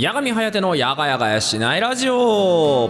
[0.00, 2.88] 八神颯のやがやがやしないラジオ。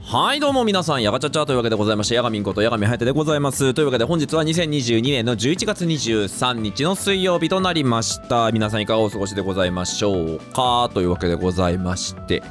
[0.00, 3.74] はいどうも皆さんやがちゃちゃというわけでございましてやがみんことやがみはやてでございます。
[3.74, 8.50] というわけで本日は2022年の11月23日の水曜日となりました。
[8.50, 10.90] 皆さんいかがお過ごしでございましょうか？
[10.94, 12.42] というわけでございまして。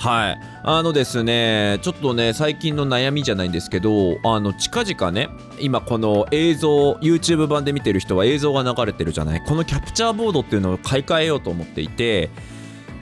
[0.00, 0.40] はい。
[0.62, 5.28] あのですねちょっとね最近の悩みじゃないんですけどあの近々ね
[5.60, 9.42] 今この映像 YouTube 版で見てる人は映像が流れてるじゃない？
[9.42, 12.30] このキャプチャーボードっていうのを買い替えようと思っていて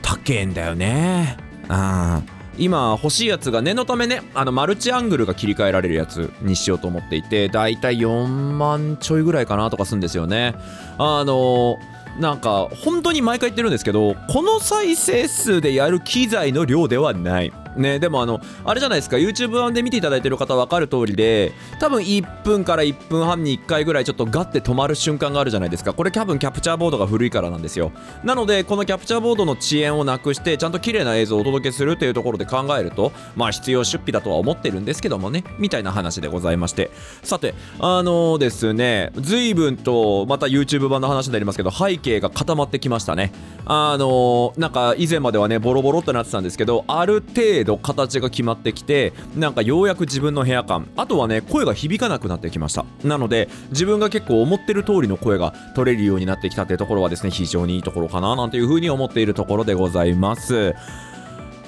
[0.02, 1.36] 高えんだよね。
[1.68, 10.56] ああ今欲しいやつが念のためねあのマルチアングルが切り替えられるやつにしようと思っていてだいたい4万ちょいぐらいかなとかするんですよね。
[10.98, 11.78] あの
[12.18, 17.52] なんか本当に毎回言ってるんですけどこの再生数でやる機材の量ではない。
[17.78, 25.92] ねでもあのあれじゃないですか YouTube 版で見ていただいてる方分かる通りで多分1分から1分半に1回ぐらいちょっとガッて止まる瞬間があるじゃないですか。
[25.92, 27.92] これ多分キャプチャーボードが古いからなんですよ。
[28.24, 36.90] なのでこのキャプチャーボードの遅延をなくしてちゃんと綺麗な映像をお届けするというところで考えるとまあ必要出費だとは思ってるんですけどもねみたいな話でございまして。
[37.22, 43.32] さてあのー、ですね随分とまた YouTube 版の話になりますけど背景が固まってきましたね。
[43.64, 52.86] あのー、なんか以前まではねボロボロってなってたんですけどある程度形が決まってきてなんかようやく自分の部屋感あとはね声が響かなくなってきました。
[53.04, 60.74] なので自分が結構思ってる通りの声が取れるようになってきたっていうところはですね非常にいいところかななんていうふうに思っているところでございます。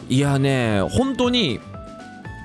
[0.08, 1.60] いやね本当に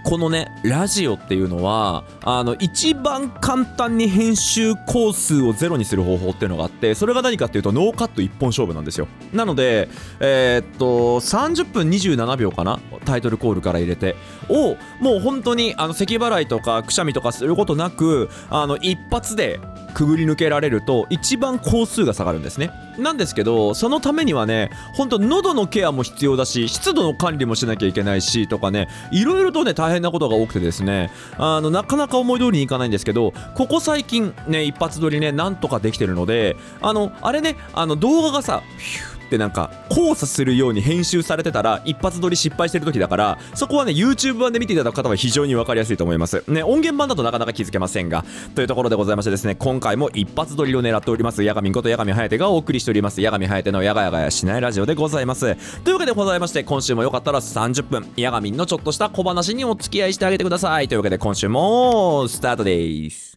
[0.06, 9.08] このねラジオっていうのはあの一番簡単に編集工数をゼロにする方法っていうのがあってそれが何かっていうとノーカット一本勝負なんですよ。
[9.34, 9.90] なので
[10.20, 12.80] えー、っと30分27秒かな？
[13.04, 14.16] タイトルコールから入れて。
[14.48, 19.60] をもう本当にあの咳払いとかくしゃみとかすることなくあの一発で
[19.96, 22.70] くぐり抜けられると一番工数が下がるんですね。
[22.98, 46.44] なんですけどそのためにはねほんと喉のケアも必要だし湿度の管理もしなきゃいけないしとかねいろいろとね大変なことが多くてですねあのなかなか思い通りにいかないんですけどここ最近ね一発撮りねなんとかできてるのであのあれねあの動画がさヒューってなんか交差するように編集されてたら一発撮り失敗してる時だからそこはね YouTube 版で見ていただく方は非常に分かりやすいと思います。
[46.48, 55.56] ね音源版だとなかなか気づけませんがというところでございましてですね今回も一発撮りを狙っておりますヤガミンことヤガミハヤテがお送りしておりますヤガミハヤテのヤガヤガヤしないラジオでございます。
[55.84, 60.88] というわけでございまして今週もよかったら30分ヤガミンのちょっとした小話にお付き合いしてあげてください。
[60.88, 63.35] というわけで今週もスタートです。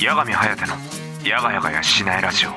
[0.00, 2.50] 八神颯のやがやがやしないラジオ。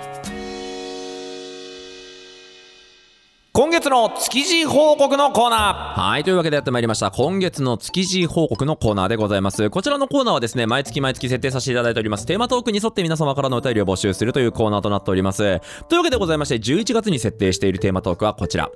[3.52, 6.02] 今月の築地報告のコーナー。
[6.02, 7.12] はいというわけでやってまいりました。
[7.12, 9.70] 今月の築地報告のコーナーでございます。
[9.70, 12.26] こちらのコーナーはですね毎月毎月設定させていただいております。
[12.26, 15.60] テーマトークに沿って皆様からのお便りを募集するというコーナーとなっております。
[15.90, 18.72] というわけでございまして11月に設定しているテーマトークはこちら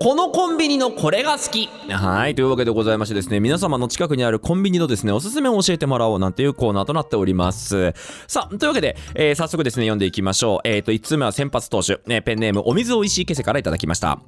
[0.00, 7.94] このコンビニのこれが好きはい、というわけでございましてですね、皆様の近くにあるコンビニのですね、おすすめを教えてもらおうなんていうコーナーとなっております。
[8.28, 10.68] さあ、というわけで、えー、早速ですね、読んでいきましょう。
[10.68, 14.20] えっ、ー、と、1つ目は先発投手、ね、ペンネームお水おいしいけせからいただきました。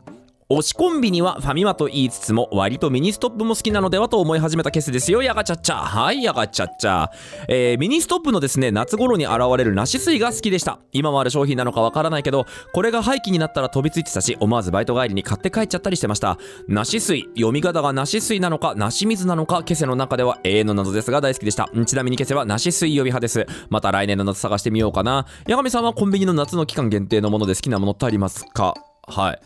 [0.51, 5.23] 推しコンビニはファミマと言いつつも割とミニストップも好きなのではと思い始めたケセですよ。
[5.23, 5.77] やがちゃっちゃ。
[5.77, 7.09] はいやがちゃっちゃ、
[7.47, 10.81] えー、ミニストップのですね夏頃に現れる梨水が好きでした。
[10.91, 16.37] 今もある商品なのかわからないけどこれが廃棄になったら飛びついてたし思わずバイト帰りに買って帰っちゃったりしてました。
[16.67, 21.71] 梨水読み方が梨水なのか梨水なのかケセの中では永遠の謎ですが大好きでした。
[21.87, 23.47] ちなみにケセは梨水呼び派です。
[23.69, 25.27] また来年の夏探してみようかな。
[25.47, 28.75] 八神さんはコンビニの夏の期間限定のもので好きなものってありますか？
[29.07, 29.41] はい。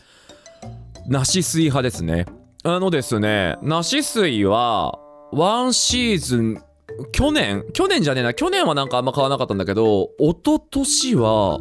[1.07, 2.25] 梨水派ですね。
[2.63, 4.97] あのですね、梨水は、
[5.31, 6.63] ワンシーズン、
[7.11, 7.63] 去年？
[7.73, 11.59] 去年じゃねえな、去年はなんかあんま買わなかったんだけど、一昨年は、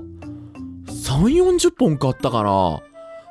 [0.87, 2.81] 3、40本買ったかな。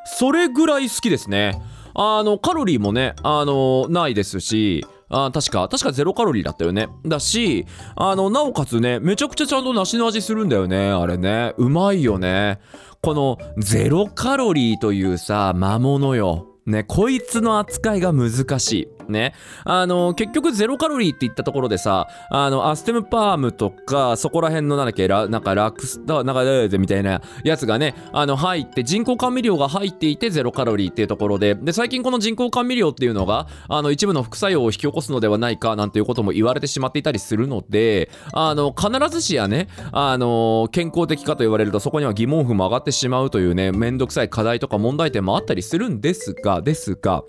[0.05, 1.59] それぐらい好きですね。
[1.95, 6.89] あの、カロリーもね、あの、ないですし、あ確か、確かゼロカロリーだったよね。
[7.05, 7.65] だし、
[7.95, 11.53] あの、なおかつね、めちゃくちゃちゃんと梨の味するんだよね、あれね。
[11.57, 12.59] うまいよね。
[13.03, 19.33] このゼロカロリーというさ魔物よねこいつの扱いが難しいね。
[19.65, 47.23] あの、結局ゼロカロリーって言ったところでさ、あの、アステムパームとか、そこら辺のなんだっけ、ラなんかラクスター、なんかでみたいなやつがね、あの、入って、人工甘味料が入っていてゼロカロリーっていうところで、で、最近この人工甘味料っていうのが、あの、一部の副作用を引き起こすのではないか、なんていうことも言われてしまっていたりするので、あの、必ずしやね、あの、健康的かと言われると、そこには疑問符も上がってしまうというね、めんどくさい課題とか問題点もあったりするんですが、ですが、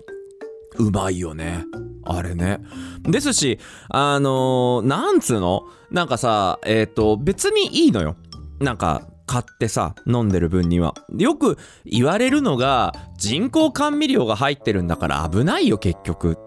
[0.77, 1.65] うまいよね。
[2.03, 2.59] あれね。
[3.03, 5.63] ですしあのーなんつうの？
[5.91, 8.15] なんかさえっ、と別にいいのよ。
[8.59, 10.93] なんか買ってさ飲んでる分には。
[11.17, 16.37] よく言われるのが人工甘味料が入ってるんだから危ないよ結局。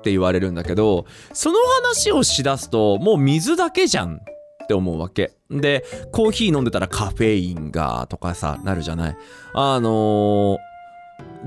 [0.02, 4.16] て言われるんだけどその話をしだすともう水だけじゃん。
[4.16, 5.32] って思うわけ。
[5.50, 9.16] でコーヒー飲んでたらカフェインがとかさなるじゃない。
[9.54, 10.73] あのー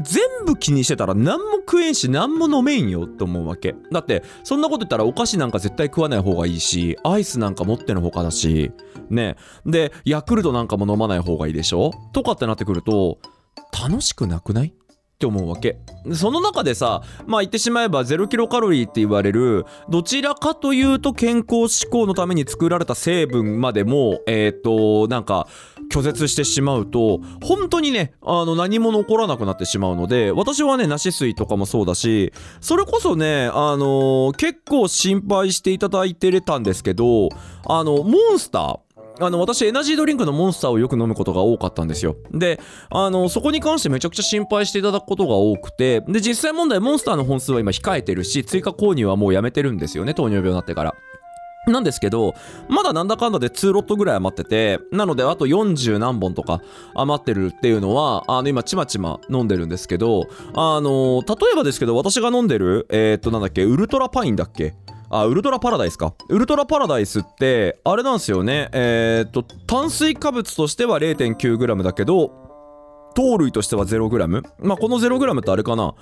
[0.02, 3.76] 全部気にしてたら何も食えんし何も飲めんよって思うわけ。
[3.92, 8.72] だってそんなこと言ったらお菓子なんか絶対食わない方がいいしアイスなんか持ってのほかだし
[9.10, 9.38] ね。
[9.66, 11.92] でヤクルトなんかも飲まない方がいいでしょ？
[12.14, 13.18] とかってなってくると
[13.84, 14.68] 楽しくなくない？
[14.68, 15.80] って思うわけ。
[16.14, 25.48] その中でさまあ言ってしまえば0キロカロリーって言われるどちらかというと健康志向のために作られた成分までもえっ、となんか
[25.90, 37.30] 拒絶してしまうと本当にねあの何も残らなくなってしまうので私はね梨水とかもそうだしそれこそねあの結構心配していただいてれたんですけど
[37.66, 38.80] あのモンスター
[39.20, 42.18] あの私エナジードリンクのモンスターをよく飲むことが多かったんですよ。
[42.32, 50.96] であのそこに関してめちゃくちゃ心配していただくことが多くてで実際問題モンスターの本数は今控えてるし追加購入はもうやめてるんですよね糖尿病になってから。
[51.72, 52.34] なんですけど、
[52.70, 56.62] まだなんだかんだで2ロットぐらい余ってて、なのであと40何本とか
[56.96, 64.76] 余ってるっていうのは、あの今ちまちま飲んでるんですけど、あの例えばですけど私が飲んでる、えー、っとなんだっけ、ウルトラパインだっけ？
[65.10, 66.14] あ、ウルトラパラダイスか。
[66.28, 68.70] ウルトラパラダイスって、あれなんですよね。
[68.74, 72.32] えー、っと、炭水化物としては 0.9g だけど、
[73.16, 74.44] 糖類としては 0g。
[74.60, 75.96] まあ、この 0g ってあれかな。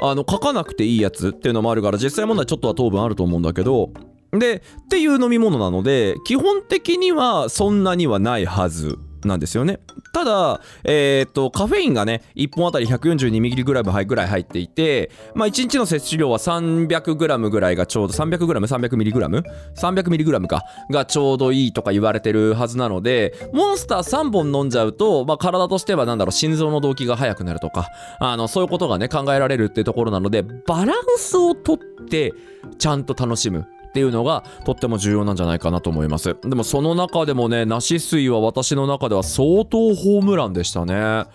[0.00, 3.90] あの、書かなくていいやつっていうのもあるから、実際問題ちょっとは糖分あると思うんだけど、
[4.32, 9.80] で、っていう飲み物なので、基本的にはそんなにはないはずなんですよね。
[10.12, 13.72] ただ、えーっと、カフェインがね、1本あたり 142mg ぐ
[14.14, 31.78] らい入っていて、まあ、1日の摂取量は 300g ぐらいがちょうど、300g?300mg?300mg か、がちょうどいいとか言われてるはずなので、モンスター3本飲んじゃうと、まあ、体としてはなんだろう、心臓の動悸が速くなるとか、あの、そういうことがね、考えられるっていうところなので、バランスをとっ
[32.08, 32.32] て、
[32.78, 33.66] ちゃんと楽しむ。
[33.92, 36.34] っていうのがとっても重要なんじゃないかなと思います。
[36.42, 41.26] でもその中でもね梨水は私の中では相当ホームランでしたね。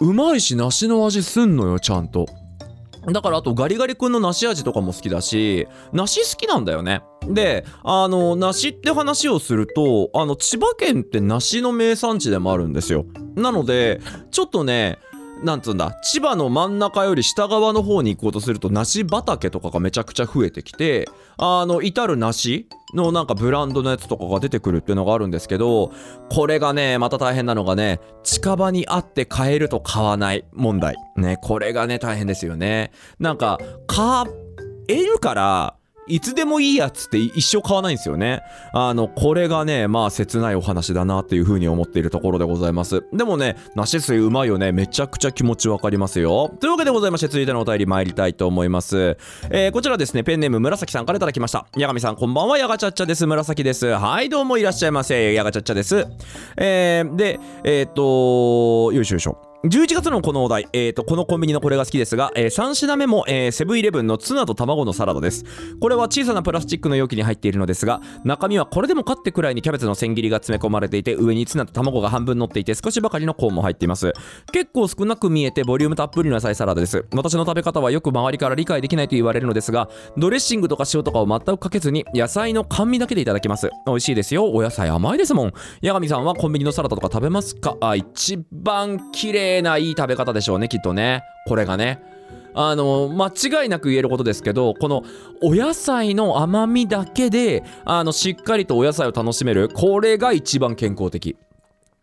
[0.00, 2.24] うまいし梨の味すんのよちゃんと。
[3.12, 7.02] だからあとガリガリ君の梨味とかも好きだし梨好きなんだよね。
[7.28, 13.04] であの梨って話をするとあの千葉県って梨の名産地でもあるんですよ。
[13.34, 14.00] なので
[14.30, 14.98] ちょっとね
[15.42, 25.92] なんつうんだ千葉の真ん中より下側の方に行こうとすると梨畑とかがめちゃくちゃ増えてきてあの至る梨のなんかブランドのやつとかが出てくるっていうのがあるんですけど
[26.30, 30.96] これがねまた大変なのがね近場にあって買えると買わない問題。
[31.16, 32.92] ねこれがね大変ですよね。
[33.18, 34.24] なんか買
[34.88, 35.76] えるから
[36.08, 38.42] いつでもいいやつって一生買わないんですよね。
[38.72, 43.04] あの、これがね、まあ切ないお話だなっていう風に思っているところでございます。
[43.12, 44.72] でもね、梨水うまいよね。
[44.72, 46.54] めちゃくちゃ気持ちわかりますよ。
[46.60, 49.16] というわけでございまして、続いてのお便り参りたいと思います。
[49.50, 51.66] えー、こちらですね、ペンネーム紫さんからいただきました。
[51.76, 53.26] ヤガミさん、こんばんは、ヤガチャッチャです。
[53.26, 53.86] 紫です。
[53.86, 55.34] はい、どうもいらっしゃいませ。
[55.34, 56.06] ヤガチャッチャです。
[56.56, 59.45] えー、で、えー、っと、よいしょよいしょ。
[59.66, 65.44] 11月のこのお題、えー、とこのコンビニのこれが好きですが、えー3品目も、えーセブンイレブンのツナと卵のサラダです。
[65.80, 74.12] これは小さなプラスチックの容器に入っているのですが中身はこれでもかってくらいにキャベツの千切りが詰め込まれていて上にツナと卵が半分乗っていて少しばかりのコーンも入っています。
[74.52, 77.04] 結構少なく見えてボリュームたっぷりの野菜サラダです。
[77.12, 83.70] 私の食べ方はよく周りから理解できないと言われるのですがドレッシングとか塩とかを全くかけずに野菜の甘味だけでいただきます。
[83.86, 84.46] 美味しいですよ。
[84.46, 85.52] お野菜甘いですもん。
[85.82, 87.76] 八神さんはコンビニのサラダとか食べますか？
[87.80, 89.55] あ一番綺麗。
[89.62, 91.22] ないい食べ方でしょうねきっとね。
[91.46, 92.00] これがね。
[92.54, 93.28] あの間
[93.62, 95.04] 違いなく言えることですけどこの
[95.42, 99.68] お野菜の甘みだけであのしっかりとお野菜を楽しめる。
[99.68, 101.36] これが一番健康的。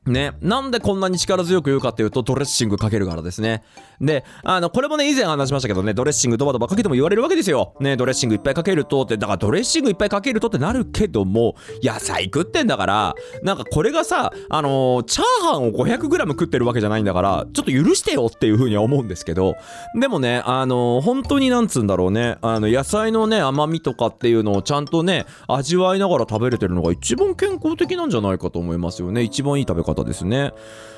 [0.05, 3.63] ね、なんでこんなに力強く言うかっていうとドレッシングかけるからですね。
[4.01, 7.73] であのこれもね以前話しましたけどねドレッシングドバドバかけても言われるわけですよ。
[7.79, 9.15] ねドレッシングいっぱいかけるとって。
[9.15, 19.55] だからドレッシングいっぱいかけるとってなるけども野菜食ってんだからなんかこれがさあのーチャーハンを 500g 食ってるわけじゃないんだからちょっと許してよっていうふうには思うんですけど
[19.97, 22.37] でもねあのー本当になんつうんだろうね。
[22.41, 29.23] あの野菜のね甘みとかっていうのをちゃんとね味わいながら食べれてるのが一番健康的なんじゃないかと思いますよね。
[29.23, 30.53] 一番いい食べ方ですね。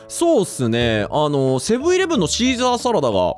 [0.08, 1.08] そうっすね。
[1.10, 3.34] あのセブンイレブンのシーザーサラダが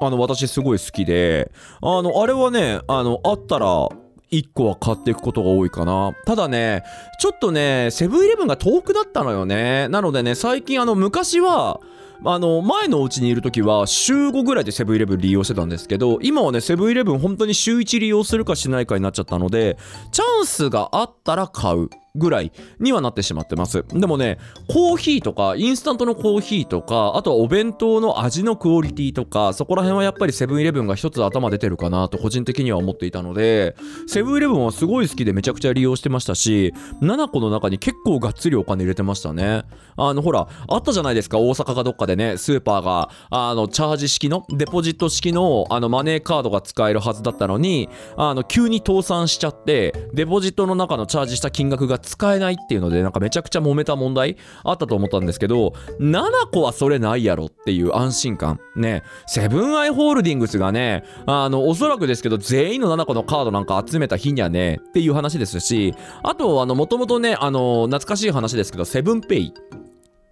[0.00, 3.88] あの私すごい好きであのあれはねあのあったら
[4.30, 6.14] 1個は買っていくことが多いかな。
[6.24, 6.82] ただね
[7.20, 9.88] ちょっとねセブンイレブンが遠くだったのよね。
[9.88, 11.80] なのでね最近あの昔は
[12.24, 19.76] あの前のお家にいる時は週5ぐらいでセブンイレブン利用してたんですけど今はねセブンイレブン本当に週1利用するかしないかになっちゃったので
[20.12, 21.90] チャンスがあったら買う。
[22.14, 23.84] ぐらいにはなってしまってます。
[23.88, 24.38] でもね
[24.68, 33.76] コーヒーとかインスタントのコーヒーとかあとはお弁当の味のクオリティとかそこら辺はやっぱりセブンイレブンが一つ頭出てるかなと個人的には思っていたので
[34.06, 39.62] セブンイレブンはすごい好きでめちゃくちゃ利用してましたし7個の中に結構がっつりお金入れてましたね。
[39.96, 41.38] あのほらあったじゃないですか。
[41.38, 58.60] 大阪かどっかでねスーパーがあのチャージ式のデポジット式のあのマネーカードが使えるはずだったのにあの急に倒産しちゃってデポジットの中のチャージした金額が使えないっていうのでなんかめちゃくちゃ揉めた問題あったと思ったんですけど7個はそれないやろっていう安心感。
[58.76, 59.02] ね。
[59.26, 69.54] セブンアイ・ホールディングスがねあのおそらくですけど全員の7個のカードなんか集めた日にはねっていう話ですしあとあのもともとねあの懐かしい話ですけどセブンペイ。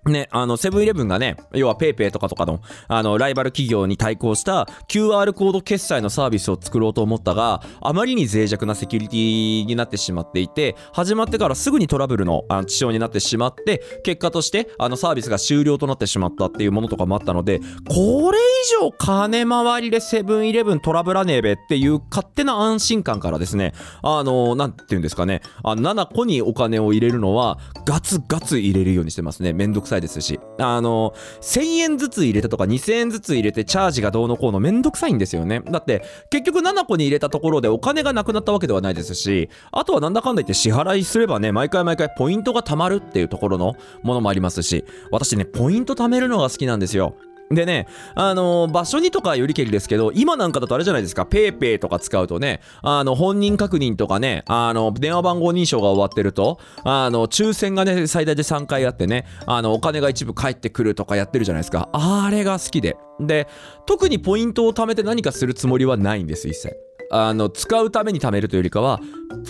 [0.07, 29.53] ね、あの、セブンイレブンがね、要は PayPay とかとかの、あの、ライバル企業に対抗した QR コード決済のサービスを作ろうと思ったが、あまりに脆弱なセキュリティになってしまっていて、始まってからすぐにトラブルのあの致傷になってしまって、結果として、あの、サービスが終了となってしまったっていうものとかもあったので、これ以上金回りでセブンイレブントラブらねえべっていう勝手な安心感からですね、あの、なんて言うんですかね、あの7個にお金を入れるのは、ガツガツ入れるようにしてますね。
[29.53, 30.41] めんどくさいですし。
[30.59, 35.61] あの、1000円ずつ入れたとか2000円ずつ入れてチャージがどうのこうのめんどくさいんですよね。
[35.61, 47.15] だって結局7個に入れたところでお金がなくなったわけではないですし、あとはなんだかんだ言って支払いすればね、毎回毎回ポイントが貯まるっていうところのものもありますし、私ね、ポイント貯めるのが好きなんですよ。
[47.51, 61.89] でね、あのー場所にとかよりけりですけど、今なんかだとあれじゃないですか、paypay とか使うとね、あの、本人確認とかね、あの、電話番号認証が終わってると、あの、抽選がね、最大で3回あってね、あの、お金が一部返ってくるとかやってるじゃないですか。
[61.93, 62.97] あれが好きで。
[63.19, 63.49] で、
[63.85, 66.90] 特にポイントを貯めて何かするつもりはないんです、一切。
[67.11, 69.01] あの、使うために貯めるというよりかは、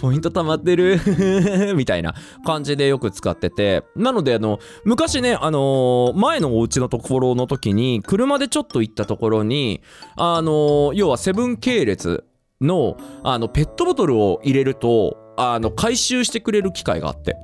[0.01, 0.99] ポイント貯まってる
[1.77, 2.15] みたいな
[2.45, 3.83] 感じでよく使ってて。
[3.97, 9.81] なので、あの、昔ね、あのー前のお家のところの時に、車でちょっと行ったところに、
[10.17, 12.25] あのー要はセブン系列
[12.61, 17.37] の、あの、ペットボトルを入れると、あの、回収してくれる機械があって。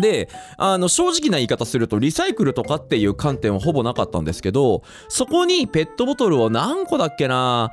[0.00, 7.70] で、あの、正直な言い方すると、リサイクルとかっていう観点はほぼなかったんですけど、そこにペットボトルを何個だっけな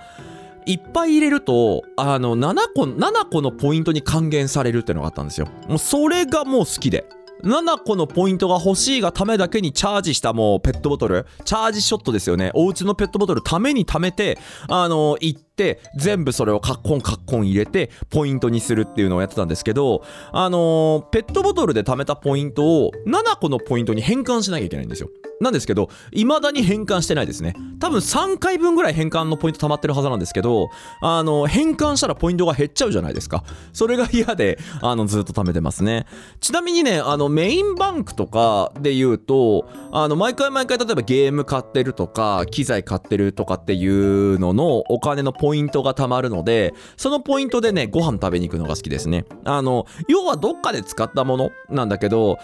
[0.66, 5.48] いっぱい入れると、あの、7個、7個のポイントに還元されるってのがあったんですよ。
[5.68, 7.06] もうそれがもう好きで。
[7.44, 12.52] 7個のポイントが欲しいがためだけにチャージしたもうペットボトル、チャージショットですよね。
[12.54, 14.38] お家のペットボトルために貯めて、
[14.70, 25.10] あの、行って、全部それをカッコンカッコン入れて、ポイントにするっていうのをやってたんですけど、あのペットボトルで貯めたポイントを7個のポイントに変換しなきゃいけないんですよ。
[25.42, 27.56] なんですけど、未だに変換してないですね。
[27.80, 30.70] 多分3回分ぐらい変換のポイント溜まってるはずなんですけど、
[31.02, 33.44] あの、変換したらポイントが減っちゃうじゃないですか。
[33.74, 36.06] それが嫌で、あの、ずっと貯めてますね。
[36.40, 49.26] ちなみにね、あの、メインバンクとかで言うと、あの、毎回毎回、例えばゲーム買ってるとか、機材買ってるとかっていうののお金のポイントが貯まるので、そのポイントでね、ご飯食べに行くのが好きですね。
[49.44, 52.38] あの、要はどっかで使ったものなんだけど、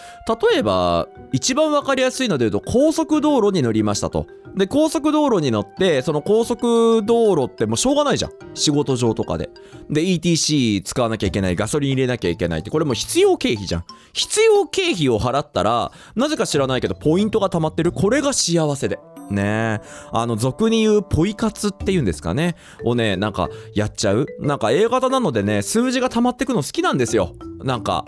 [0.51, 4.27] 例えば、一番わかりやすいので言うと、高速道路に乗りましたと。
[4.55, 8.31] で、高速道路に乗って、その高速道路ってもうしょうがないじゃん。
[8.53, 9.49] 仕事上とかで。
[9.89, 13.83] で、ETC 使わなきゃいけない、ガソリン入れなきゃいけないって、これも必要経費じゃん。
[14.13, 17.91] 必要経費を払ったら、なぜか知らないけど、ポイントが溜まってる。
[17.91, 18.99] これが幸せで。
[19.29, 19.87] ねえ。
[20.13, 22.55] あの、俗に言うポイ活っていうんですかね。
[22.85, 24.27] をね、なんか、やっちゃう。
[24.39, 27.33] なんか A 型なのでね、数字が溜まってくの好きなんですよ。
[27.65, 28.05] なんか、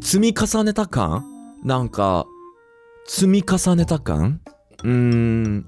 [0.00, 1.26] 積み重ねた感
[1.62, 2.26] なんか、
[3.06, 4.40] 積み重ねた感？
[4.84, 5.66] うーん。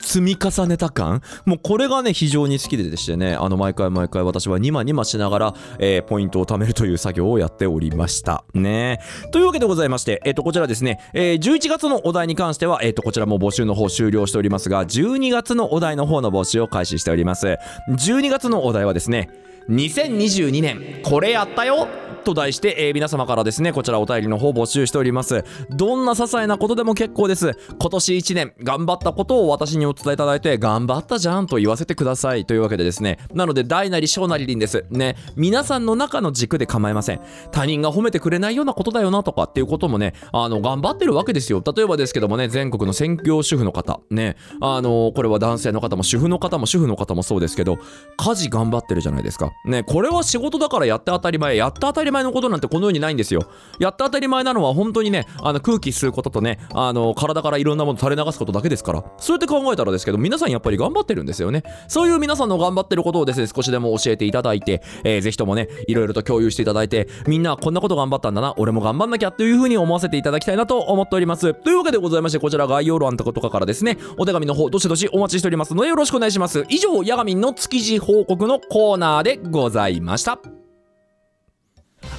[0.00, 1.22] 積み重ねた感？
[1.44, 3.34] もうこれがね非常に好きででしてね。
[3.34, 8.44] あの毎回毎回私はニマニマしながら、えーポイントを貯めるという作業をやっておりました。
[8.54, 9.00] ね。
[9.32, 17.58] というわけでございましてえっ、とこちらですね、えー11月のお題に関してはえっ、とこちらも募集の方終了しておりますが12月のお題の方の募集を開始しております。
[17.90, 19.28] 12月のお題はですね
[19.68, 21.88] 2022年これやったよ
[22.28, 25.44] と題して、えー皆様からですねこちらお便りの方募集しております。
[25.70, 27.52] どんな些細なことでも結構です。
[27.80, 32.44] 今年1年頑張ったことを私にお伝えいただいて頑張ったじゃんと言わせてください。
[32.44, 33.18] というわけでですね。
[33.32, 34.84] なので大なり小なりりんです。
[34.90, 35.16] ね。
[35.36, 37.20] 皆さんの中の軸で構いません。
[37.50, 41.62] 他人が褒めてくれないようなことだよなとかっていうこともねあの頑張ってるわけですよ。
[41.64, 44.00] 例えばですけどもね全国の専業主婦の方。
[44.10, 44.36] ね。
[44.60, 47.78] あのこれは男性の方も主婦の方も主婦の方もそうですけど
[48.16, 49.52] 家事頑張ってるじゃないですか。
[49.64, 51.56] ね、これは仕事だからやって当たり前。
[51.56, 53.42] やって当たり前のことなんてこの世にないんですよ。
[53.78, 59.04] やって当たり前なのは本当にね、あの空気吸うこととね、あの体からいろんなもの垂れ流すことだけですから。
[59.18, 61.62] そうやって考えたらですけど、皆さんやっぱり頑張ってるんですよね。
[61.88, 71.54] そういう皆さんの頑張ってることをですね、少しでも教えていただいて、えー、ぜひともね、いろいろと共有していただいて、みんなこんなこと頑張ったんだな、俺も頑張んなきゃというふうに思わせていただきたいなと思っております。
[71.54, 76.64] というわけでございまして、こちら概要欄とかからですね、お手紙の方、どしどしお待ちしておりますので、よろしくお願いします。
[76.68, 80.38] 以上、ヤガミンの築地報告のコーナーでございました。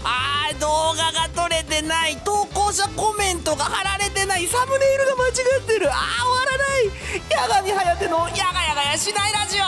[0.04, 5.34] あー動画が撮れてない投稿者コメントが貼られてないサムネイルが間違っ
[5.66, 6.90] てるあー終わらない
[7.30, 9.64] 八神颯のやがやがやしないラジオ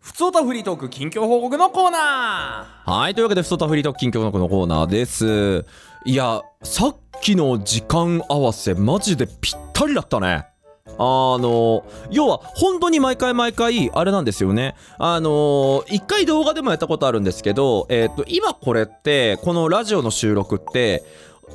[0.00, 5.64] ふつおたフリートーク近況報告のコーナーはい、というわけで、ふつおたフリートーク近況報告のコーナーです。
[6.04, 10.51] いや、さっきの時間合わせ、マジでぴったりだったね。
[10.98, 14.74] あの要は本当に毎回毎回あれなんですよね。
[14.98, 21.02] あの一回動画でもやったことあるんですけどえっ、と今これってこのラジオの収録って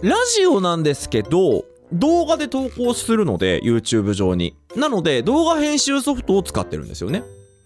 [0.01, 4.55] ラジオなんですけど動画で投稿するので YouTube 上に。
[4.75, 7.23] なので動画編集ソフトを使ってるんですよね。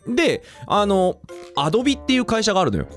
[0.08, 1.18] であの
[1.56, 2.88] Adobe っていう会社があるのよ。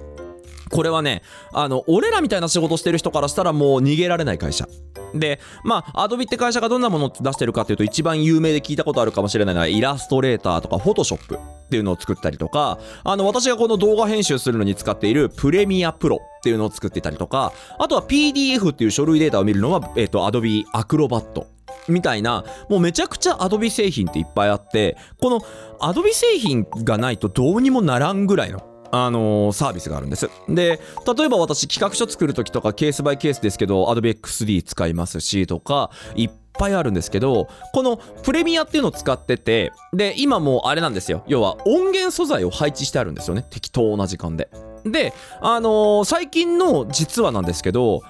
[0.71, 4.67] これはねあの俺らみたいな仕事してる人からしたらもう逃げられない会社。
[5.15, 21.47] でまあ Adobe って会社がどんなものを出してるかっていうと一番有名で聞いたことあるかもしれないのはイラストレーターとか Photoshop っていうのを作ったりとかあの私がこの動画編集するのに使っているプレミアプロっていうのを作ってたりとかあとは PDF っていう書類データを見るのは、えっと Adobe Acrobat
[21.89, 25.41] みたいなもうめちゃくちゃ Adobe 製品っていっぱいあってこの
[25.81, 30.31] Adobe 製品がないとどうにもならんぐらいのあのーサービスがあるんです。
[30.49, 30.81] で、
[31.17, 41.25] 例えば私企画書作るときとかケースバイケースですけど、Adobe XD 使いますしとか、いっぱいあるんですけど、このプレミアっていうのを使ってて、で、今もうあれなんですよ。
[41.27, 43.45] 要は音源素材を配置してあるんですよね。
[43.51, 44.49] 適当な時間で。
[44.85, 48.03] で、あのー最近の実はなんですけど、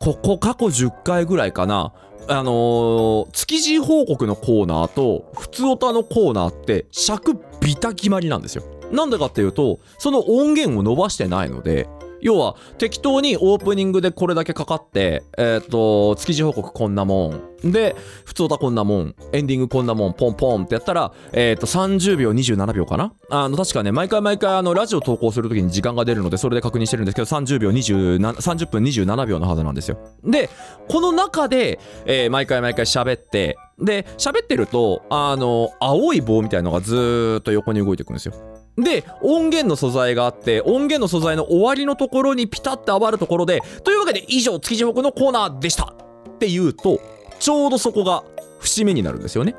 [0.00, 1.92] ここ過去10回ぐらいかな。
[2.26, 8.64] あのー築地報告のコーナーと普通オタのコーナーって尺ビタ決まりなんですよ。
[8.92, 11.88] なんでかっていうとその音源を伸ばしてないので
[12.20, 17.70] 要は適当にオープニングでこれだけかかってえっ、と築地報告こんなもん。
[17.70, 23.12] で普通オタこんなもんエンディングこんなもんポンポンってやったらえっ、と30秒27秒かな？
[23.28, 29.98] あの確かね毎回毎回あのラジオ投稿するときに時間が出るのでそれで確認してるんですけど30秒27 30分27秒のはずなんですよ。
[30.24, 30.48] で
[30.88, 38.53] この中で、えー毎回毎回喋ってで喋ってるとあの青い棒みたいのがずーっと横に動いていくんですよ。
[38.76, 47.00] で音源の素材があって音源の素材の終わりのところにピタッて余るところでというわけで以上築地僕のコーナーでしたって言うと
[47.38, 48.24] ちょうどそこが
[48.58, 49.54] 節目になるんですよね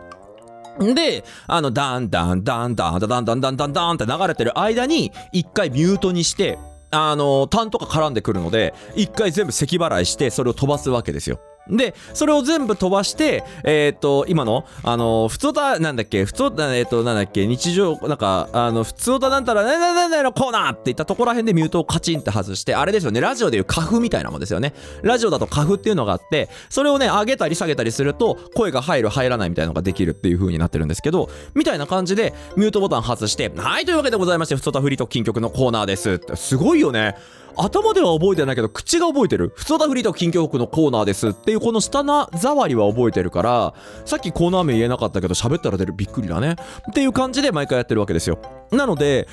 [0.79, 6.59] で、あの、ダンダンダンダンダンダンダンダンダンダンって流れてる間に、一回ミュートにして、
[6.91, 11.39] あの、タンとか絡んでくるので、一回全部咳払いして、それを飛ばすわけですよ。
[11.69, 24.73] で、それを全部飛ばして、えっ、と、今の、あの、普通だ、なんだっけ、普通だ、えっ、と、なんだっけ、日常、なんか、あの、普通だなんたら、ななななのコーナーって言ったところら辺でミュートをカチンって外して、あれですよね、ラジオでいう花粉みたいなもんですよね。
[25.01, 36.19] ラジオだと花粉っていうのがあって、それをね、上げたり下げたりすると、声が入る、入らないみたいなのができるっていう風になってるんですけど、みたいな感じで、ミュートボタン外して、はい、というわけでございまして、ふつおたフリート金曲のコーナーです。
[36.35, 37.15] すごいよね。
[37.57, 39.53] 頭では覚えてないけど口が覚えてる？
[39.55, 43.73] 普通だフリート近況報のコーナーですっていうこの下な触りは覚えてるから
[44.05, 45.93] さっきコーナー名言えなかったけど喋ったら出る。
[45.93, 46.55] びっくりだね。
[46.89, 48.39] っていう感じで毎回やってるわけですよ。
[48.71, 49.27] なので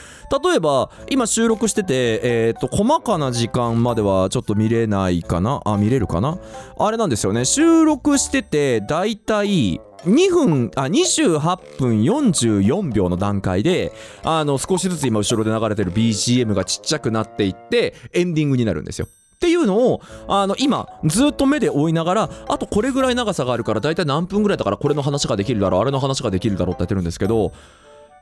[0.45, 5.61] 例えば今収録しててえっ、と細かな時間まではちょっと見れないかな？
[5.65, 6.39] あ見れるかな？
[6.79, 7.45] あれなんですよね。
[7.45, 13.93] 収録しててだいたい2分あ28分44秒の段階で
[14.25, 19.07] あの少しずつ今後ろで流れてる BGM がちっちゃくなっていってエンディングになるんですよ。
[19.07, 27.53] っていうのをあの今ずっと目で追いながらあとこれぐらい長さがあるから大体何分ぐらいだからこれの話ができるだろうあれの話ができるだろうってやってるんですけど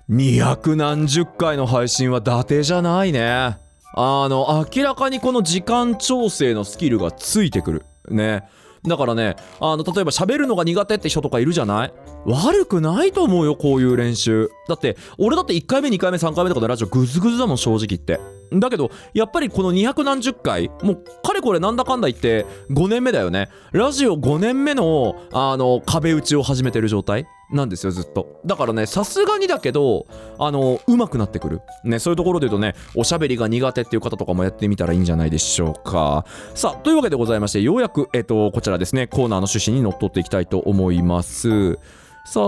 [0.09, 3.59] 200何十回の配信は伊達じゃないね。
[3.93, 7.87] あの明らかにこの時間調整のスキルがついてくる。
[8.09, 8.45] ね。
[8.85, 11.93] だからねあの例えば喋るのが苦手って人とかいるじゃない？
[12.25, 14.51] 悪くないと思うよこういう練習。
[14.69, 18.40] だって俺だって1回目2回目3回目とかでラジオグズグズだもん正直言って。
[18.53, 23.49] だけどやっぱりこの200何十回もうかれこれなんだかんだ言って5年目だよね。
[23.73, 28.41] ラジオ5年目のあの壁打ちを始めてる状態なんですよずっと。
[28.45, 30.07] だからねさすがにだけど
[30.39, 31.61] あの上手くなってくる。
[31.85, 36.25] ねそういうところで言うとねおしゃべりが苦手っていう方とかもやってみたらいいんじゃないでしょうか。
[36.55, 41.79] さあというわけでございましてようやくえっとこちらですねコーナーの趣旨にのっとっていきたいと思います。
[42.27, 42.41] さ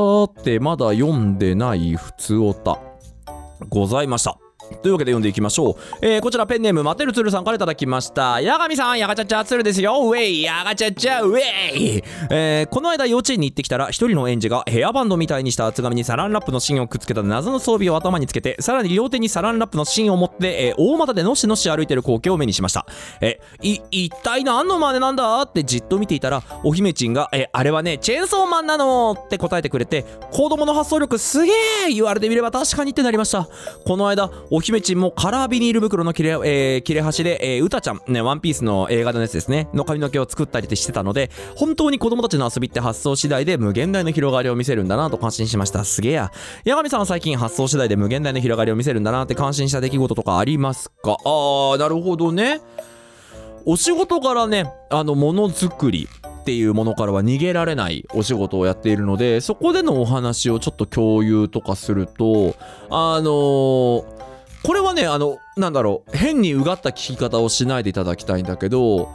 [0.44, 2.78] てまだ読んでない普通おた
[3.68, 4.38] ございました。
[4.82, 5.74] というわけで読んでいきましょう。
[6.00, 8.40] えーこちらペンネーム、マテルツルさんからいただきました。
[8.40, 10.00] ヤガミさん、ヤガチャチャツルですよ。
[10.02, 11.38] ウェイ、ヤガチャチャ、ウェ
[11.98, 12.02] イ。
[12.30, 22.86] えーこの間幼稚園に行ってきたら、一人の園児がヘアバンドみたいにした厚紙にサランラップの芯をくっつけた謎の装備を頭につけて、さらに両手にサランラップの芯を持って、えー大股でのしのし歩いてる光景を目にしました。
[23.20, 31.52] えい、一体何の真似なんだってじっと見ていたら、お姫ちんが、えあれはね、チェーンソーマンなのって答えてくれて、子供の発想力すげ
[31.88, 33.48] え言われてみれば確かにってなりました。
[33.84, 45.84] この間、お姫ちんもカラービニール袋の切れ,、えー切れ端で、えー、うたちゃん、ね、ワンピースの映画のやつですね、の髪の毛を作ったりしてたので、本当に子供たちの遊びって発想次第で無限大の広がりを見せるんだなと感心しました。
[45.84, 46.30] すげえや。
[46.64, 51.16] 八神さんは最近発想次第で無限大の広がりを見せるんだなって感心した出来事とかありますか？
[51.24, 52.60] あー、なるほどね。
[53.66, 56.08] お仕事からね、あの、ものづくり
[56.40, 62.56] っていうものからは逃げられないお仕事をやっているので、そこでのお話をちょっと共有とかすると、
[62.90, 64.21] あのー
[64.62, 69.08] これはね、あの、なんだろう、変にうがった聞き方をしないでいただきたいんだけど、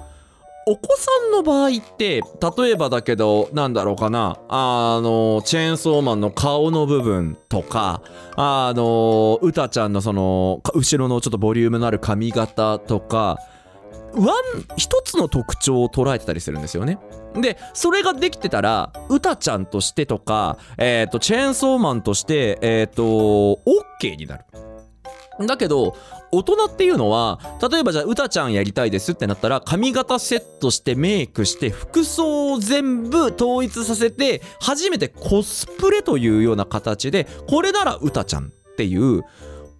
[0.69, 2.21] お子さんの場合って、
[2.57, 8.01] 例えばだけど、なんだろうかな、あの、チェーンソーマンの顔の部分とか、
[8.35, 13.37] あの、うたちゃんのその、後ろのちょっとボリュームのある髪型とか、
[14.13, 16.97] ワン一つの特徴を捉えてたりするんですよね。
[17.35, 23.03] でそれができてたらうたちゃんとしてとか、えー、とチェーンソーマンとして、えー、と
[24.01, 24.45] OK になる。
[25.45, 25.95] だけど
[26.31, 27.39] 大人っていうのは
[27.71, 39.23] 例えばじゃあうたちゃんやりたいですってなったら髪型セットしてメイクして服装を全部統一させて初めてコスプレというような形でこれならうたちゃんっていう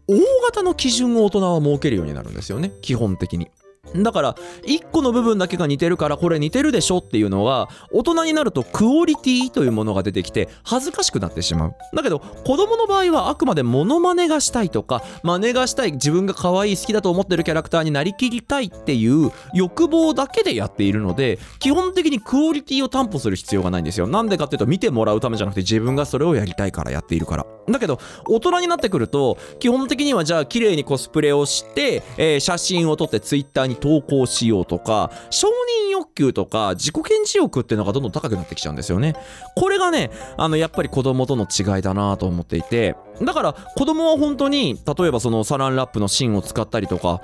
[0.07, 3.49] 大型の基準を大人は設けるようになるんですよね基本的に。
[3.95, 11.75] だから1個の部分だけが似てるからこれ似てるでしょっていうのは大人になるとクオリティというものが出てきて恥ずかしくなってしまう。
[11.93, 24.07] だけど子供の場合はあくまでモノマネがしたいとか真似がしたい自分が可愛い好きだと思ってるキャラクターになりきりたいっていう欲望だけでやっているので基本的にクオリティを担保する必要がないんですよ。
[24.07, 27.45] なんでかっていうと見てもらうためじゃなくて自分がそれをやりたいからやっているから。
[27.69, 39.15] だけど大人になってくると基本的にはじゃあ綺麗にコスプレをして、えー写真を撮ってツイッターに投稿しようとか承認欲求とか自己顕示欲っていうのがどんどん高くなってきちゃうんですよね。
[39.55, 47.21] これがねあのやっぱり子供との違いだなと思っていてだから子供は本当に例えばそのサランラップの芯を使ったりとか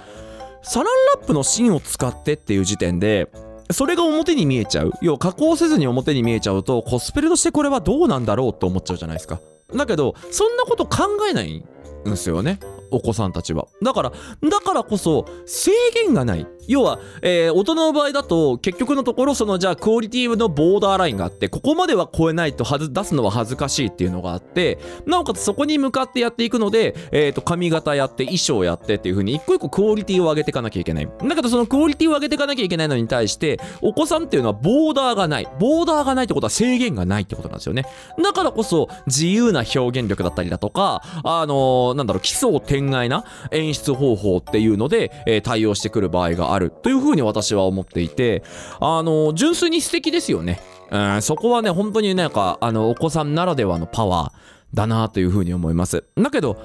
[0.64, 0.86] サラン
[1.16, 3.30] ラップの芯を使ってっていう時点で
[3.72, 4.92] それが表に見えちゃう。
[5.02, 9.40] 要は加工せずに表に見えちゃうとコスプレとしてこれはどうなんだろうと思っちゃうじゃないですか。
[9.76, 11.64] だけどそんなこと考えないん
[12.06, 12.60] ですよね。
[12.94, 13.68] お子さんたちは。
[13.82, 14.12] だから
[14.50, 16.48] だからこそ制限がない。
[16.68, 31.08] 要は、えー大人の場合だと結局のところそのじゃあクオリティのボーダーラインがあってここまでは超えないとはず出すのは恥ずかしいっていうのがあってなおかつそこに向かってやっていくので、えー、と髪型やって衣装やってっていう風に一個一個クオリティを上げていかなきゃいけない。
[31.08, 35.48] だけどそのクオリティを上げていかなきゃいけないのに対してお子さんっていうのはボーダーがない。
[35.60, 37.86] ボーダーがないってことは制限がないってことなんですよね。
[38.22, 48.44] だからこそ自由な表現力だったりだとかあのーなんだろう奇想天外な演出方法っていうので、えー対応してくる場合があるというふうに私は思っていて
[48.80, 50.60] あのー純粋に素敵ですよね。
[50.92, 56.04] うんそこはね本当になんかあのお子さんならではのパワーだなというふうに思います。
[56.18, 56.58] だけど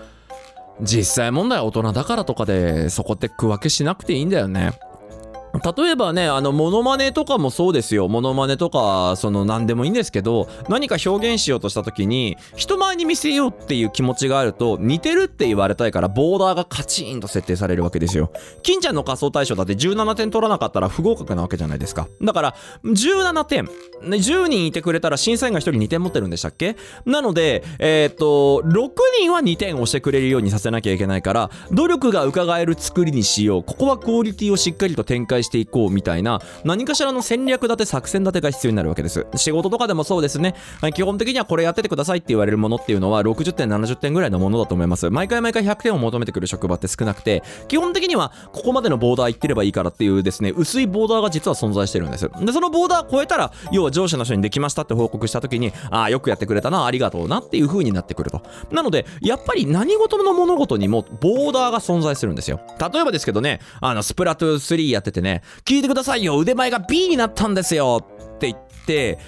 [0.80, 4.72] 実際問題は大人だからとかでそこって区分けしなくていいんだよね。
[5.76, 8.08] 例えばねあのモノマネとかもそうですよ。
[8.08, 18.30] モノマネとかその何でもいいんですけど何か表現しようとした時に人前に見せようっていう気持ちがあると似てるって言われたいからボーダーがカチンと設定されるわけですよ。
[18.62, 22.08] 金ちゃんの仮想対象だって17点取らなかったら不合格なわけじゃないですか。
[22.22, 23.64] だから17点。
[24.02, 26.76] ね10人いてくれたら審査員が1人2点持ってるんでしたっけ？
[27.04, 33.62] なのでえっ、と6人は2点押してくれるようにさせなきゃいけないから努力が伺える作りにしよう。
[33.64, 39.26] ここはクオリティをしっかりと展開していこうみたいな何かしらの戦略立て作戦立てが必要になるわけです。
[39.36, 40.54] 仕事とかでもそうですね。
[40.94, 45.10] 基本的にはこれやっててくださいって言われるものっていうのは60点70点ぐらいのものだと思います。
[45.10, 52.30] 毎回毎回100点を求めてくる職場って少なくて基本的にはここまでのボーダー行ってればいいからっていうですね薄いボーダーが実は存在してるんです。
[52.40, 58.42] でそのボーダー超えたら要は上司の人にできましたって報告した時にああよくやってくれたなありがとうなっていう風になってくると。
[58.70, 62.60] なのでやっぱり何事の物事にもボーダーが存在するんですよ。
[62.92, 65.27] 例えばですけどねあのスプラトゥー3やっててね
[65.64, 66.38] 聞いてくださいよ。
[66.38, 68.06] 腕前が B になったんですよ。
[68.36, 69.18] って言って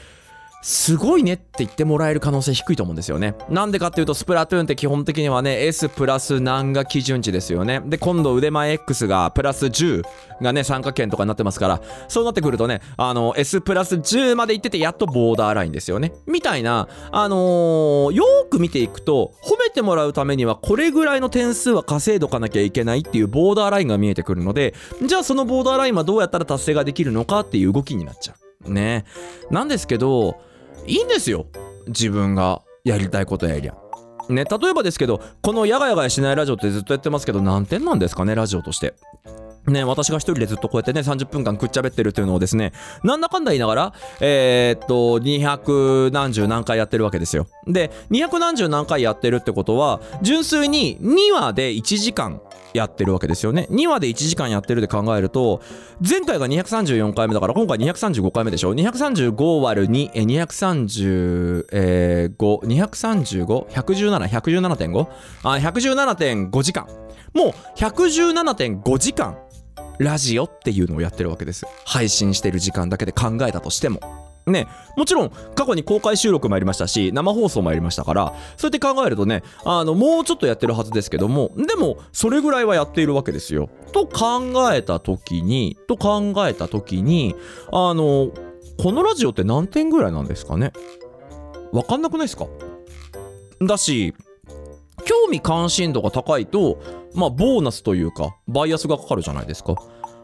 [0.62, 3.34] すごいねって言ってもらえる可能性低いと思うんですよね。
[3.48, 7.80] なんでかっていうと、スプラトゥーンって基本的にはね、S プラス何が基準値ですよね。
[7.86, 10.02] で、今度腕前 X がプラス10
[10.42, 16.12] がね、参加権とかになってますから、そうなってくるとね、あの、S プラス10まで行ってて、やっとボーダーラインですよね。
[16.26, 24.74] みたいな、あのーよーく見ていくと、褒めてもらうためには、これぐらいの点数は稼いどかなきゃいけないっていうボーダーラインが見えてくるので、
[25.06, 28.34] じゃあそのボーダーラインはどうやったら達成ができるのかっていう動きになっちゃ
[28.66, 28.72] う。
[28.72, 29.06] ね。
[29.50, 30.36] なんですけど、
[30.86, 31.46] いいんですよ。
[31.86, 33.74] 自分がやりたいことやりゃ。
[34.28, 38.94] ね例えばですけどこの「やがやがやしないラジオ」ってずっとやってますけど何点なんですかねラジオとして。
[39.66, 42.72] ね、私が一人でずっとこうやってね、30分間くっちゃべってるっていうのをですね、
[43.04, 47.46] なんだかんだ言いながら、えーっと、200何十何回やってるわけですよ。
[47.66, 52.40] で、200何十何回やってるってことは、純粋に2話で1時間
[52.72, 53.66] やってるわけですよね。
[53.70, 55.60] 2話で1時間やってるで考えると、
[56.06, 65.08] 前回が234回目だから、今回235回目でしょ ?235 割る2、え、235、えー、5、235、117、117.5?
[65.42, 66.86] あ、117.5時間。
[67.34, 69.36] もう117.5時間
[70.00, 71.66] ラジオっていうのをやってるわけです。
[71.84, 74.00] 配信してる時間だけで考えたとしても。
[74.46, 83.68] ねもちろん過去に公開収録もありましたし生放送もありましたからそうやって考えるとねあのもうちょっとやってるはずですけどもでもそれぐらいはやっているわけですよ。
[83.92, 87.36] と考えた時にと考えた時に
[87.70, 88.32] あの
[88.82, 90.72] このラジオって何点ぐらいなんですかね？
[91.70, 92.46] わかんなくないですか？
[93.60, 94.14] だし
[95.04, 96.82] 興味関心度が高いと
[97.14, 99.72] まあボーナスというかバイアスがかかるじゃないですか。
[99.72, 99.76] っ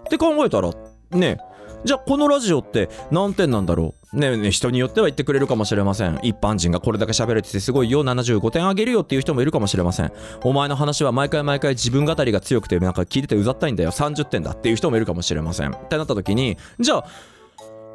[0.08, 0.72] て考えたら
[1.10, 1.38] ね
[1.84, 4.18] じゃあこのラジオって何点なんだろう。
[4.18, 6.18] ねえねえ人によっては言ってくれるかもしれません。
[6.22, 8.02] 一般人がこれだけ喋れててすごいよ。
[8.02, 10.12] 75点あげるよっていう人もいるかもしれません。
[10.42, 13.90] お前の話は毎回毎回自分語りが強くてなんか聞いててうざったいんだよ。
[13.90, 15.72] 30点だっていう人もいるかもしれません。
[15.72, 17.06] ってなった時にじゃあ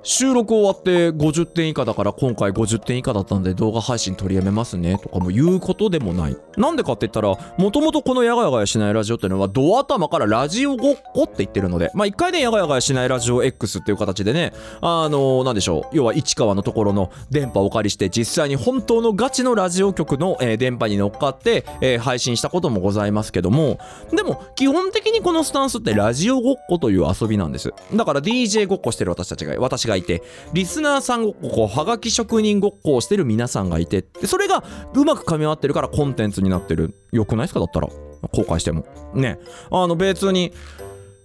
[0.04, 6.38] 収録終わって50点以下だから今回50点以下だったんで動画配信取りやめますねとかも言うことでもない。
[6.58, 23.80] なんでかって言ったら、もともとこのやがやがやしないラジオっていうのはドア頭からラジオごっこって言ってるので、まあ一回ね、やがやがやしないラジオ X っていう形でね、あのなんでしょう、要は市川のところの電波をお借りして実際に本当のガチのラジオ局の、えー電波に乗っかって、えー配信したこともございますけども、
[24.12, 27.74] でも基本的にこのスタンスってラジオごっこという遊びなんです。
[27.94, 30.24] だから DJ ごっこしてる私たちが、私ががいて、
[30.54, 36.96] リスナーさんごっこ、はがき職人ごっこをしてる皆さんがいて、でそれがうまく噛み合ってるからコンテンツになってる。
[37.12, 37.90] よくないですかだったら。
[38.32, 38.86] 公開しても。
[39.14, 39.40] ね。
[39.70, 40.54] あの別に、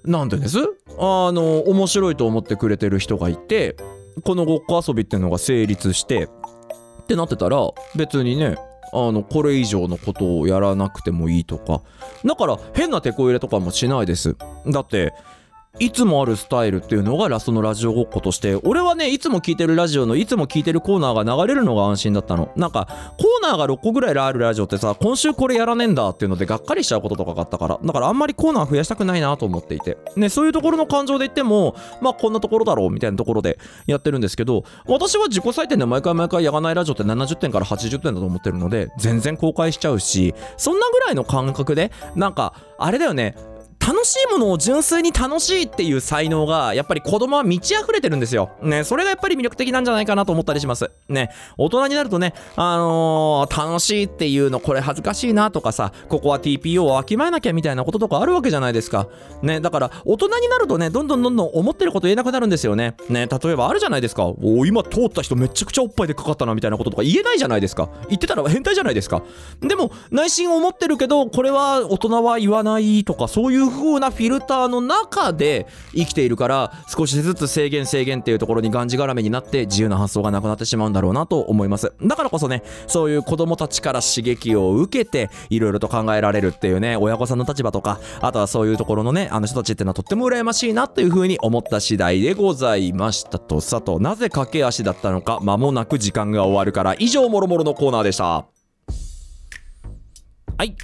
[0.04, 0.58] なんてです？
[0.98, 3.76] あの、面白いと思ってくれてる人がいて、
[4.24, 6.24] このごっこ遊びっていうのが成立して、
[7.02, 7.58] ってなってたら、
[7.94, 8.56] 別にね、
[8.92, 11.82] あの、これ以上のことをやらなくてもいいとか。
[12.24, 14.36] だから、変なテこ入れとかもしないです。
[14.66, 15.12] だって、
[15.78, 22.50] いつもあるスタイルっていうのがラストのラジオごっことして俺はねいつも聞いてるラジオのいつも聞いてるコーナーが流れるのが安心だったの。
[22.56, 22.86] なんか
[23.18, 27.78] コーナーが6個ぐらいあるラジオってさ今週これやらねえんだっていうのでがっかりしちゃうこととかがあったから。
[27.82, 29.98] だからあんまりコーナー増やしたくないなと思っていて。
[30.16, 43.34] ねそういうところの感情で言ってもまあこんなところだろうみたいなところでやってるんですけど私は自己採点で毎回毎回やがないラジオって70点から80点だと思ってるので全然公開しちゃうしそんなぐらいの感覚でなんかあれだよね
[43.86, 48.50] 楽しいものを純粋に楽しいっていう才能がやっぱり子供は満ち溢れてるんですよ。
[48.60, 50.90] ね、それがやっぱり魅力的なんじゃないかなと思ったりします。
[51.08, 59.06] ね、大人になるとね、あのー楽しいっていうのこれ恥ずかしいなとかさ、ここは TPO をわきまえなきゃみたいなこととかあるわけじゃないですか。
[59.42, 62.96] ね、だから大人になるとね、どんどんどんどん思ってること言えなくなるんですよね。
[63.08, 64.24] ね、例えばあるじゃないですか。
[64.24, 67.88] お今通った人めちゃくちゃおっぱいでかかったなみたいなこととか言えないじゃないですか。
[68.08, 69.22] 言ってたら変態じゃないですか。
[69.60, 81.92] でも内心思ってるけど、これは大人は言わないとか、そういう風なフィルターの中で生きているから、少しずつ制限制限っていうところにがんじがらめになって自由な発想がなくなってしまうんだろうなと思います。
[82.02, 98.46] だからこそね、そういう子供たちから刺激を受けて、いろいろと考えられるっていうね、親御さんの立場とか、あとはそういうところのね、あの人たちっていうのはとっても羨ましいなという風に思った次第でございましたとさと、なぜ駆け足だったのか、間もなく時間が終わるから、以上もろもろのコーナーでした。
[100.58, 100.74] はい。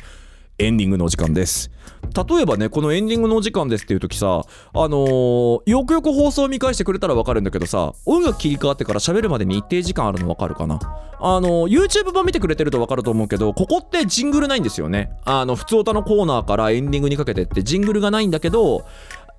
[0.58, 1.70] エンディングのお時間です。
[2.14, 4.42] 例えばね、このエンディングのお時間ですっていう時さ、
[4.74, 10.78] あのーよくよく放送を見返してくれたらわかるんだけどさ、音楽切り替わってから喋るまでに一定時間あるのわかるかな？
[11.20, 15.12] あのー YouTube 版見てくれてるとわかると思うけど、ここってジングルないんですよね。
[15.24, 18.84] あの、普通歌のコーナーからエンディングにかけてってジングルがないんだけど、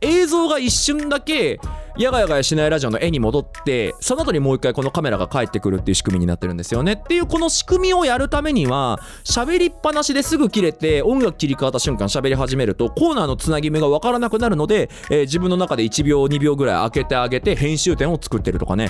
[0.03, 1.59] 映像が一瞬だけ
[1.97, 6.93] やがやがやしないラジオの絵に戻ってその後にもう一回このカメラが帰ってくるっていう仕組みになってるんですよね。
[6.93, 18.89] っていうこの仕組みをやるためには喋りっぱなしですぐ切れて音楽切り替わった瞬間喋り始めるとコーナーのつなぎ目がわからなくなるので、えー自分の中で1秒2秒ぐらい開けてあげて編集点を作ってるとかね。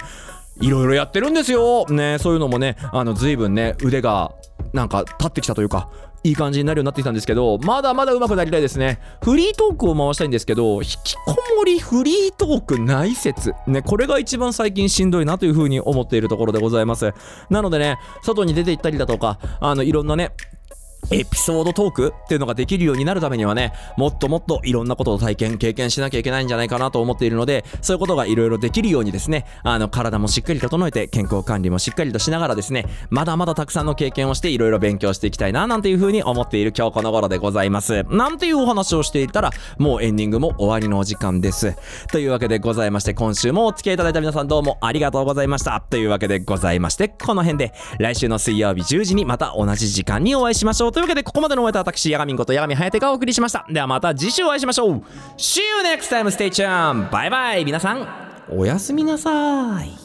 [0.61, 1.85] いろいろやってるんですよ。
[1.87, 4.33] ねそういうのもねあの随分ね腕が
[4.71, 5.89] なんか立ってきたというか
[6.23, 8.99] いい感じになるようになってきたんですけどまだまだ上手くなりたいですね。
[9.21, 13.53] フリートークを回したいんですけど引きこもりフリートークない説。
[13.67, 17.13] ねこれが一番最近しんどいなというふうに思っているところでございます。
[17.49, 20.31] なのでね外に出て行ったりだとかあのいろんなね
[21.11, 38.03] エピソードトークっていうのができるようになるためにはね、もっともっといろんなことを体験、経験しなきゃいけないんじゃないかなと思っているので、そういうことがいろいろできるようにですね、あの、体もしっかり整えて、健康管理もしっかりとしながらですね、まだまだたくさんの経験をしていろいろ勉強していきたいな、なんていうふうに思っている今日この頃でございます。
[38.09, 41.75] なんていうお話をしていたら、もうエンディングも終わりのお時間です。
[42.11, 45.83] というわけでございまして、今週もお付き合いいただいた皆さんどうもありがとうございました。
[45.89, 50.92] というわけでございまして、この辺で、来週の水曜日10時にまた同じ時間にお会いしましょう。
[50.93, 53.65] というわけで、ここまでのお相手は私、ヤガミンことヤガミハヤテがお送りしました。
[53.69, 55.03] ではまた次週お会いしましょう。
[55.37, 57.11] See you next time, stay tuned!
[57.11, 58.07] バイバイ皆さん、
[58.49, 60.02] おやすみなさい。